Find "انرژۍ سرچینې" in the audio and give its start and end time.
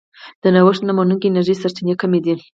1.29-1.93